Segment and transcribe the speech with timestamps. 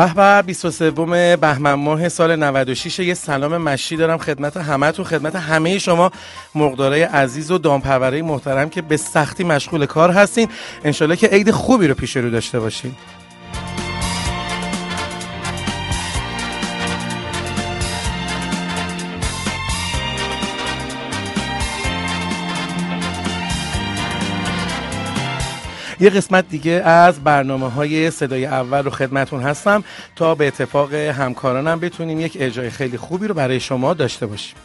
[0.00, 0.90] به به 23
[1.36, 6.10] بهمن ماه سال 96 یه سلام مشی دارم خدمت همه تو خدمت همه شما
[6.54, 10.48] مقدارای عزیز و دامپرورای محترم که به سختی مشغول کار هستین.
[10.84, 12.96] انشالله که عید خوبی رو پیش رو داشته باشین.
[26.00, 29.84] یه قسمت دیگه از برنامه های صدای اول رو خدمتون هستم
[30.16, 34.56] تا به اتفاق همکارانم بتونیم یک اجرای خیلی خوبی رو برای شما داشته باشیم.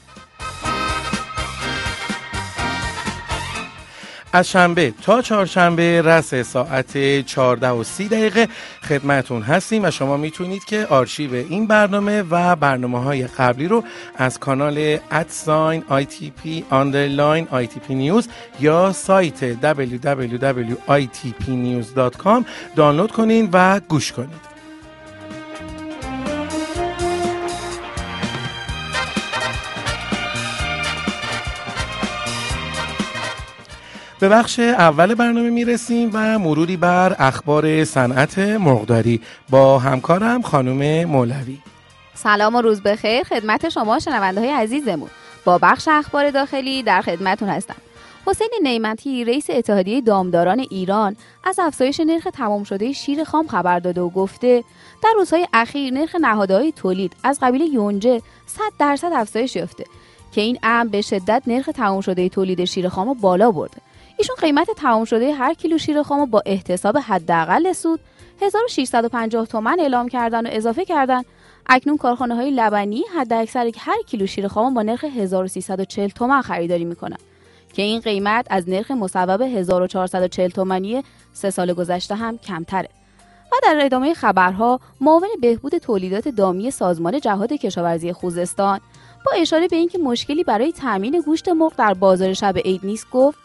[4.35, 8.48] از شنبه تا چهارشنبه رس ساعت 14 و 30 دقیقه
[8.84, 13.83] خدمتون هستیم و شما می‌تونید که آرشیو این برنامه و برنامه های قبلی رو
[14.16, 18.25] از کانال ادساین ITP underline ITP News
[18.59, 24.55] یا سایت www.itpnews.com دانلود کنین و گوش کنید
[34.19, 41.58] به بخش اول برنامه می‌رسیم و مروری بر اخبار صنعت مرغداری با همکارم خانم مولوی.
[42.13, 43.23] سلام و روز بخیر.
[43.23, 45.09] خدمت شما شنونده های عزیزمون.
[45.45, 47.75] با بخش اخبار داخلی در خدمتون هستم.
[48.27, 54.02] حسین نیمتی رئیس اتحادیه دامداران ایران از افزایش نرخ تمام شده شیر خام خبر داده
[54.02, 54.63] و گفته
[55.03, 59.86] در روزهای اخیر نرخ نهادهای تولید از قبیل یونجه 100 درصد افزایش یافته
[60.31, 63.77] که این امر به شدت نرخ تمام شده تولید شیر خام بالا برده.
[64.17, 67.99] ایشون قیمت تمام شده هر کیلو شیر خام با احتساب حداقل سود
[68.41, 71.21] 1650 تومن اعلام کردن و اضافه کردن.
[71.66, 76.86] اکنون کارخانه های لبنی حد اکثر هر کیلو شیر خام با نرخ 1340 تومن خریداری
[76.86, 77.17] می‌کنن.
[77.73, 82.89] که این قیمت از نرخ مصوب 1440 تومانی سه سال گذشته هم کمتره.
[83.52, 88.80] و در ادامه خبرها معاون بهبود تولیدات دامی سازمان جهاد کشاورزی خوزستان
[89.25, 93.45] با اشاره به اینکه مشکلی برای تامین گوشت مرغ در بازار شب عید نیست گفت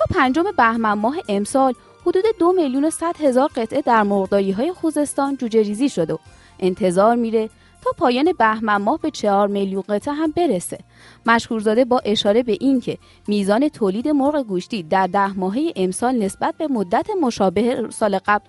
[0.00, 1.74] تا پنجم بهمن ماه امسال
[2.06, 6.14] حدود دو میلیون و صد هزار قطعه در مرغداری های خوزستان جوجه ریزی شده.
[6.14, 6.18] و
[6.58, 7.50] انتظار میره
[7.84, 10.78] تا پایان بهمن ماه به چهار میلیون قطعه هم برسه.
[11.26, 16.68] مشهورزاده با اشاره به اینکه میزان تولید مرغ گوشتی در ده ماهه امسال نسبت به
[16.68, 18.44] مدت مشابه سال قبل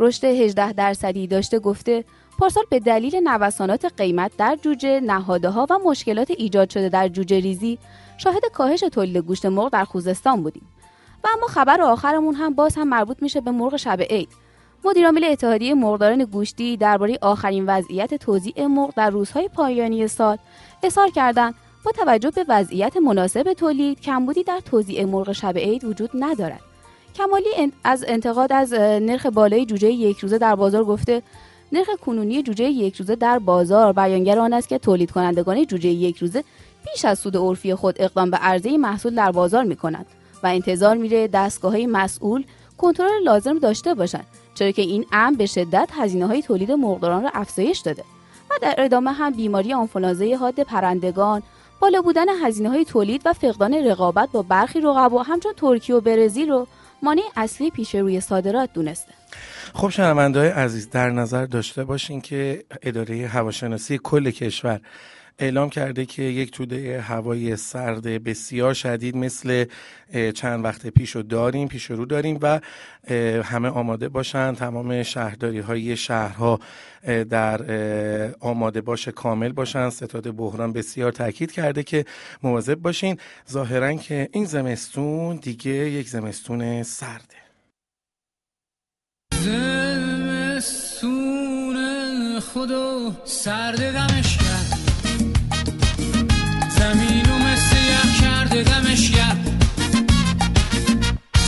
[0.00, 2.04] رشد 18 درصدی داشته گفته
[2.38, 7.40] پارسال به دلیل نوسانات قیمت در جوجه نهاده ها و مشکلات ایجاد شده در جوجه
[7.40, 7.78] ریزی
[8.18, 10.68] شاهد کاهش تولید گوشت مرغ در خوزستان بودیم.
[11.26, 14.28] و اما خبر آخرمون هم باز هم مربوط میشه به مرغ شب عید.
[14.84, 20.38] مدیرعامل اتحادیه مرغداران گوشتی درباره آخرین وضعیت توزیع مرغ در روزهای پایانی سال
[20.82, 21.54] اظهار کردند
[21.84, 26.60] با توجه به وضعیت مناسب تولید کمبودی در توزیع مرغ شب عید وجود ندارد.
[27.14, 31.22] کمالی از انتقاد از نرخ بالای جوجه یک روزه در بازار گفته
[31.72, 36.18] نرخ کنونی جوجه یک روزه در بازار بیانگر آن است که تولید کنندگان جوجه یک
[36.18, 36.44] روزه
[36.84, 40.06] بیش از سود عرفی خود اقدام به عرضه محصول در بازار می کند
[40.42, 42.44] و انتظار میره دستگاه های مسئول
[42.78, 47.30] کنترل لازم داشته باشند چرا که این امر به شدت هزینه های تولید مرغداران را
[47.34, 48.04] افزایش داده.
[48.50, 51.42] و در ادامه هم بیماری آنفولانزای حاد پرندگان
[51.80, 56.48] بالا بودن هزینه های تولید و فقدان رقابت با برخی رقبا همچون ترکیه و برزیل
[56.48, 56.66] رو
[57.02, 59.12] مانع اصلی پیش روی صادرات دونسته.
[59.74, 64.80] خب شنونده های عزیز در نظر داشته باشین که اداره هواشناسی کل کشور
[65.38, 69.64] اعلام کرده که یک توده هوای سرد بسیار شدید مثل
[70.34, 72.60] چند وقت پیش رو داریم پیش رو داریم و
[73.42, 74.54] همه آماده باشن.
[74.54, 76.60] تمام شهرداری های شهرها
[77.30, 77.60] در
[78.40, 79.90] آماده باش کامل باشن.
[79.90, 82.04] ستاد بحران بسیار تاکید کرده که
[82.42, 83.18] مواظب باشین.
[83.50, 87.36] ظاهرا که این زمستون دیگه یک زمستون سرده.
[89.34, 91.26] زمستون
[92.40, 93.96] خدا سرد
[98.62, 99.10] دمش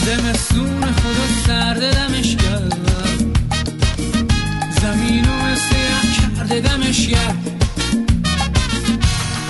[0.09, 2.77] زمستون خدا سرده دمش کرد
[4.83, 5.75] زمین و مثل
[6.21, 7.37] کرده دمش کرد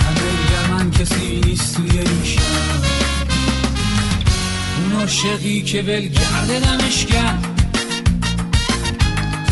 [0.00, 2.78] همه من کسی نیست توی این شهر.
[4.76, 7.44] اون عاشقی که ولگرده دمش کرد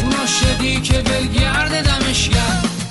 [0.02, 2.85] اون عاشقی که ولگرده دمش کرد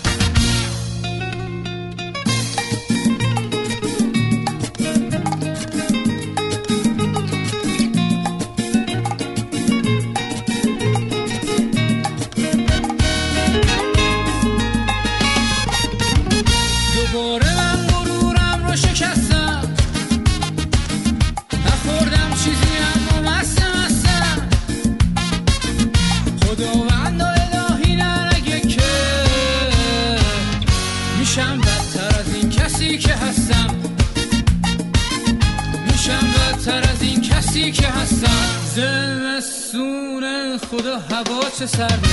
[38.76, 40.24] زمستون
[40.58, 42.08] خدا هوا چه سرده؟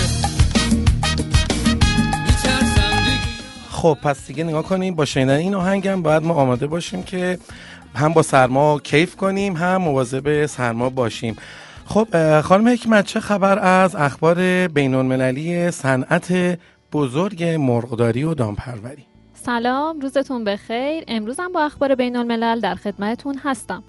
[3.70, 4.94] خب پس دیگه نگاه کنیم.
[4.94, 7.38] با شنیدن این آهنگم باید ما آماده باشیم که
[7.94, 11.36] هم با سرما کیف کنیم هم مواظب سرما باشیم.
[11.86, 16.58] خب خانم حکمت چه خبر از اخبار بین المللی صنعت
[16.92, 19.11] بزرگ مرغداری و دامپروری؟
[19.44, 21.04] سلام روزتون بخیر.
[21.08, 23.82] امروزم با اخبار بین الملل در خدمتتون هستم.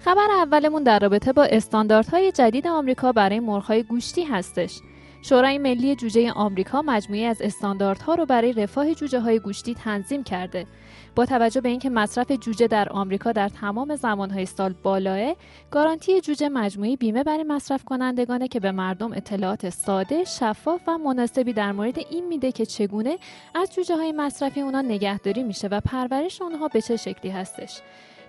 [0.00, 4.80] خبر اولمون در رابطه با استانداردهای جدید آمریکا برای مرغهای گوشتی هستش.
[5.22, 10.66] شورای ملی جوجه آمریکا مجموعی از استانداردها رو برای رفاه جوجه های گوشتی تنظیم کرده.
[11.14, 15.36] با توجه به اینکه مصرف جوجه در آمریکا در تمام زمانهای سال بالاه،
[15.70, 21.52] گارانتی جوجه مجموعی بیمه برای مصرف کنندگانه که به مردم اطلاعات ساده، شفاف و مناسبی
[21.52, 23.18] در مورد این میده که چگونه
[23.54, 27.80] از جوجه های مصرفی اونا نگهداری میشه و پرورش اونها به چه شکلی هستش.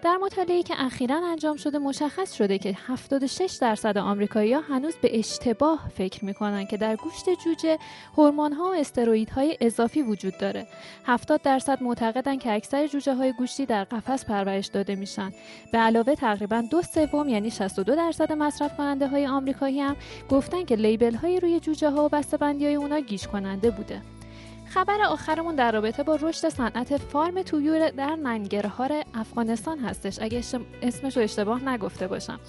[0.04, 5.90] در مطالعه‌ای که اخیرا انجام شده مشخص شده که 76 درصد آمریکایی‌ها هنوز به اشتباه
[5.98, 7.78] فکر می‌کنن که در گوشت جوجه
[8.18, 10.68] هورمون‌ها و استروئیدهای اضافی وجود داره.
[11.06, 15.32] 70 درصد معتقدن که اکثر جوجه های گوشتی در قفس پرورش داده میشن.
[15.72, 19.96] به علاوه تقریبا دو سوم یعنی 62 درصد مصرف کننده های آمریکایی هم
[20.30, 24.02] گفتن که لیبل های روی جوجه ها و بسته‌بندی های اونا گیج کننده بوده.
[24.74, 30.20] خبر آخرمون در رابطه با رشد صنعت فارم تویور در ننگرهار افغانستان هستش.
[30.22, 30.42] اگه
[30.82, 32.40] اسمش رو اشتباه نگفته باشم.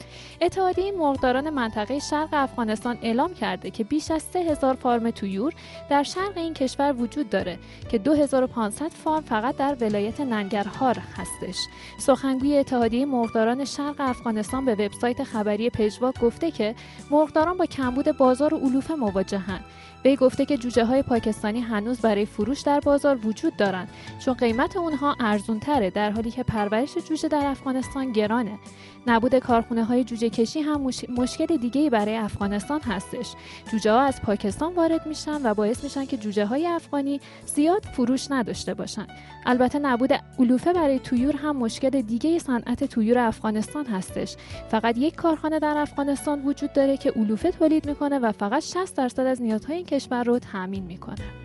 [0.41, 5.53] اتحادیه مرغداران منطقه شرق افغانستان اعلام کرده که بیش از 3000 فارم تویور
[5.91, 7.59] در شرق این کشور وجود داره
[7.91, 11.57] که 2500 فارم فقط در ولایت ننگرهار هستش.
[11.99, 16.75] سخنگوی اتحادیه مرغداران شرق افغانستان به وبسایت خبری پژواک گفته که
[17.11, 19.65] مرغداران با کمبود بازار و علوفه مواجهند
[20.05, 23.89] وی گفته که جوجه های پاکستانی هنوز برای فروش در بازار وجود دارند
[24.25, 28.59] چون قیمت اونها ارزون تره در حالی که پرورش جوجه در افغانستان گرانه.
[29.07, 30.81] نبود کارخونه های جوجه کشی هم
[31.19, 33.35] مشکل دیگه برای افغانستان هستش.
[33.73, 38.31] جوجه ها از پاکستان وارد میشن و باعث میشن که جوجه های افغانی زیاد فروش
[38.31, 39.07] نداشته باشن.
[39.47, 44.37] البته نبود علوفه برای تویور هم مشکل دیگه صنعت تویور افغانستان هستش.
[44.69, 49.27] فقط یک کارخانه در افغانستان وجود داره که علوفه تولید می‌کنه و فقط 60 درصد
[49.27, 51.42] از نیازهای این کشور رو تامین می‌کنه.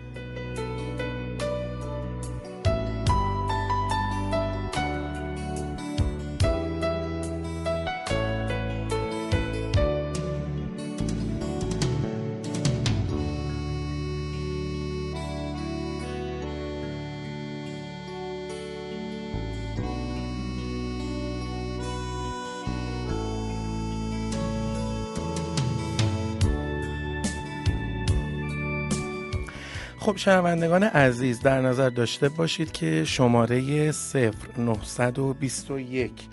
[30.08, 36.28] خب شنوندگان عزیز در نظر داشته باشید که شماره 0921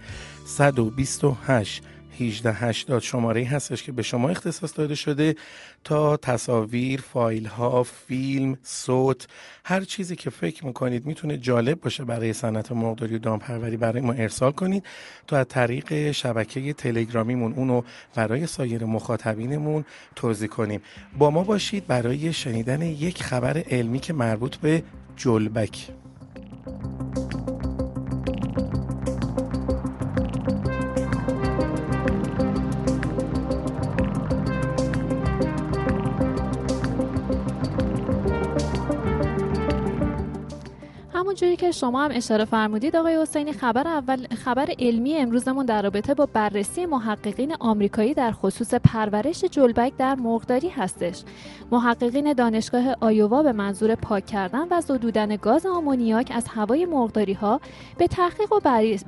[0.45, 1.83] 128
[2.19, 5.35] 1880 شماره هستش که به شما اختصاص داده شده
[5.83, 9.27] تا تصاویر، فایل ها، فیلم، صوت
[9.65, 14.13] هر چیزی که فکر می‌کنید می‌تونه جالب باشه برای صنعت مرغداری و دامپروری برای ما
[14.13, 14.83] ارسال کنید
[15.27, 17.81] تا از طریق شبکه تلگرامیمون اونو
[18.15, 20.81] برای سایر مخاطبینمون توضیح کنیم.
[21.17, 24.83] با ما باشید برای شنیدن یک خبر علمی که مربوط به
[25.15, 25.87] جلبک.
[41.45, 46.13] همونجوری که شما هم اشاره فرمودید آقای حسینی خبر اول خبر علمی امروزمون در رابطه
[46.13, 51.23] با بررسی محققین آمریکایی در خصوص پرورش جلبک در مرغداری هستش.
[51.71, 57.61] محققین دانشگاه آیووا به منظور پاک کردن و زدودن گاز آمونیاک از هوای مرغداری ها
[57.97, 58.59] به تحقیق و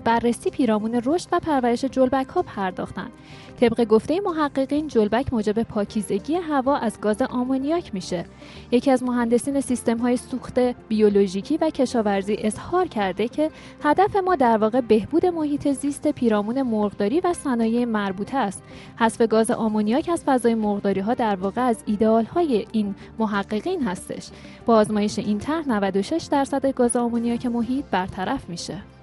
[0.04, 3.12] بررسی پیرامون رشد و پرورش جلبک ها پرداختند
[3.60, 8.26] طبق گفته محققین جلبک موجب پاکیزگی هوا از گاز آمونیاک میشه.
[8.72, 13.52] یکی از مهندسین سیستم های سوخت بیولوژیکی و کشاورزی اظهار کرده که
[13.84, 18.64] هدف ما در واقع بهبود محیط زیست پیرامون مرغداری و صنایع مربوطه است.
[19.00, 24.30] حذف گاز آمونیاک از فضای مرغداری ها در واقع از ایدئال های این محققین هستش.
[24.66, 28.97] با آزمایش این طرح 96 درصد گاز آمونیاک محیط برطرف میشه.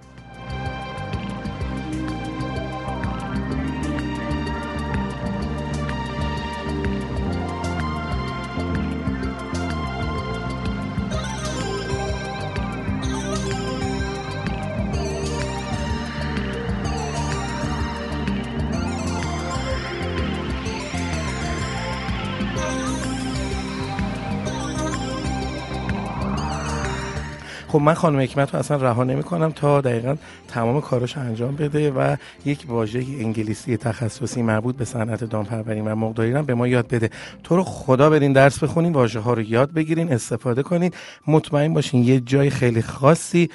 [27.74, 30.16] خب من خانم حکمت رو اصلا رها نمی کنم تا دقیقا
[30.48, 36.32] تمام کاراش انجام بده و یک واژه انگلیسی تخصصی مربوط به صنعت دامپروری و مرغداری
[36.32, 37.10] رو به ما یاد بده.
[37.44, 40.90] تو رو خدا برین درس بخونین واژه ها رو یاد بگیرین استفاده کنین.
[41.26, 43.50] مطمئن باشین یه جای خیلی خاصی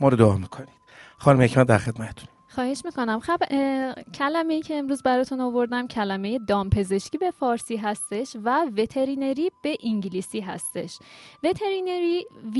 [0.00, 0.68] ما رو دعا می‌کنید.
[1.18, 2.28] خانم حکمت در خدمتتون.
[2.48, 3.20] خواهش می‌کنم.
[3.20, 3.38] خب
[4.14, 10.40] کلمه ای که امروز براتون آوردم کلمه دامپزشکی به فارسی هستش و وترینری به انگلیسی
[10.40, 10.98] هستش.
[11.44, 12.58] وترینری V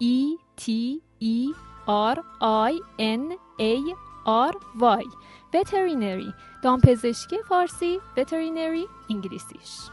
[0.00, 1.52] E T E
[1.86, 3.74] R I N A
[4.26, 5.04] R Y.
[5.54, 8.00] وترینری دامپزشکی فارسی.
[8.16, 9.90] وترینری انگلیسیش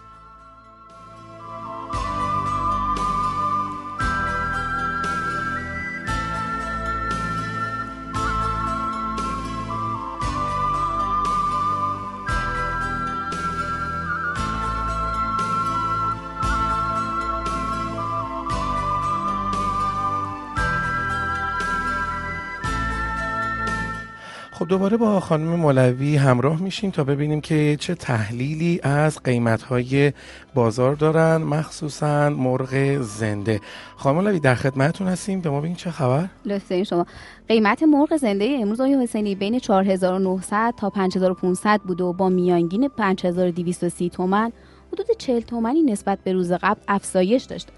[24.68, 30.14] دوباره با خانم مولوی همراه میشیم تا ببینیم که چه تحلیلی از قیمتهای
[30.54, 33.62] بازار دارن مخصوصا مرغ زنده.
[33.96, 35.42] خانم مولوی در خدمتتون هستیم.
[35.42, 37.06] به ما ببینیم چه خبر؟ لطفا شما.
[37.48, 44.10] قیمت مرغ زنده امروز آقای حسینی بین 4900 تا 5500 بود و با میانگین 5230
[44.10, 44.52] تومن
[44.94, 47.74] حدود 40 تومنی نسبت به روز قبل افزایش داشته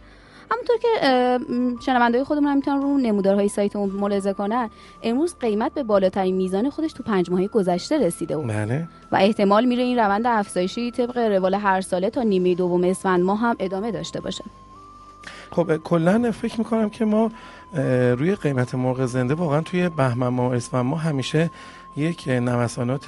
[0.52, 0.90] همونطور که
[1.86, 4.70] شنوندهای خودمون هم می‌تونن رو نمودارهای سایتمون ملاحظه کنن
[5.04, 8.48] امروز قیمت به بالاترین میزان خودش تو پنج ماهه گذشته رسیده بود.
[8.48, 8.88] بله.
[9.12, 13.40] و احتمال میره این روند افزایشی طبق روال هر ساله تا نیمه دوم اسفند ماه
[13.40, 14.44] هم ادامه داشته باشه.
[15.52, 17.32] خب کلا فکر می‌کنم که ما
[18.18, 21.52] روی قیمت مرغ زنده واقعا توی بهمن ماه اسفند ماه همیشه
[22.00, 23.06] یک نوسانات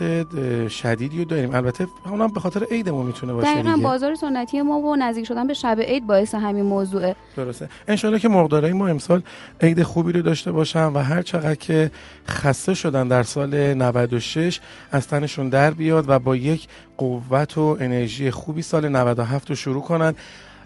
[0.67, 1.55] شدیدی رو داریم.
[1.55, 3.83] البته اونم به خاطر عیدمون می‌تونه باشه دقیقا دیگه.
[3.83, 7.15] بازار سنتی ما و نزدیک شدن به شب عید باعث همین موضوعه.
[7.35, 7.69] درسته.
[7.87, 9.21] انشالله که مقدارای ما امسال
[9.61, 11.91] عید خوبی رو داشته باشن و هر چقدر که
[12.27, 14.59] خسته شدن در سال 96
[14.91, 16.67] از تنشون در بیاد و با یک
[16.97, 20.15] قوت و انرژی خوبی سال 97 رو شروع کنن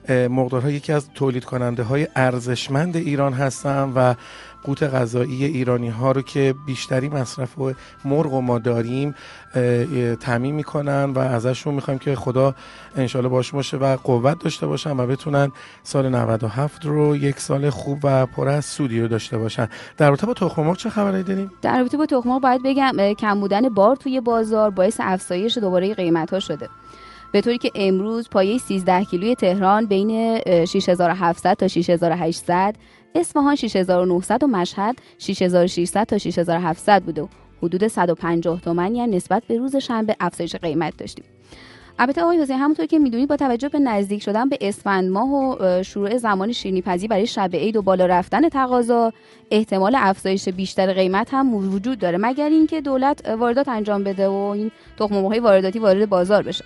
[0.10, 4.14] مقدارها یکی از تولید کننده های ارزشمند ایران هستن و
[4.66, 7.74] قوت غذایی ایرانی ها رو که بیشتری مصرف و
[8.06, 9.16] مرغ و ما داریم
[10.20, 12.56] تعمین می‌کنن و ازشون می‌خوایم که خدا
[12.96, 15.52] انشالله باش باشه و قوت داشته باشن و بتونن
[15.84, 19.68] سال 97 رو یک سال خوب و پر از سودی رو داشته باشن.
[19.98, 23.14] در رابطه با تخم مرغ چه خبری داریم؟ در رابطه با تخم مرغ باید بگم
[23.14, 26.70] کم بودن بار توی بازار باعث افزایش دوباره قیمت ها شده.
[27.32, 32.76] به طوری که امروز پایه 13 کیلوی تهران بین 6700 تا 6800
[33.16, 37.28] اصفهان 6900 و مشهد 6600 تا 6700 بوده و
[37.64, 41.26] حدود 150 تومانی هم نسبت به روز شنبه افزایش قیمت داشتیم.
[42.00, 45.84] البته آقای حسین همونطور که می‌دونید با توجه به نزدیک شدن به اسفند ماه و
[45.84, 49.14] شروع زمان شیرینی پزی برای شب عید و بالا رفتن تقاضا
[49.52, 54.72] احتمال افزایش بیشتر قیمت هم وجود داره مگر اینکه دولت واردات انجام بده و این
[55.00, 56.66] تخم مرغ وارداتی وارد بازار بشه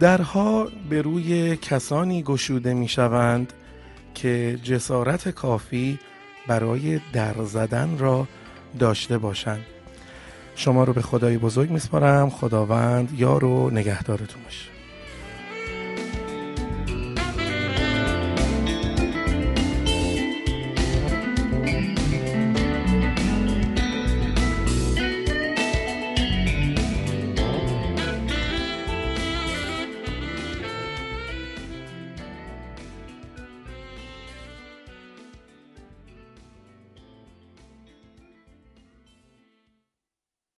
[0.00, 3.52] درها به روی کسانی گشوده می شوند
[4.14, 5.98] که جسارت کافی
[6.46, 8.28] برای در زدن را
[8.78, 9.64] داشته باشند.
[10.56, 12.30] شما رو به خدای بزرگ میسپارم.
[12.30, 14.79] خداوند یار و نگهدارتون باشه.